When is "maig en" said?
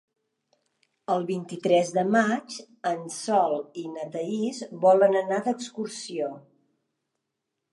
2.15-3.03